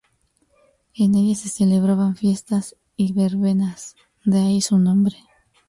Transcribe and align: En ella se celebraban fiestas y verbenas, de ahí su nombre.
En 0.95 1.13
ella 1.13 1.35
se 1.35 1.47
celebraban 1.47 2.15
fiestas 2.15 2.75
y 2.97 3.13
verbenas, 3.13 3.95
de 4.25 4.39
ahí 4.39 4.59
su 4.59 4.79
nombre. 4.79 5.17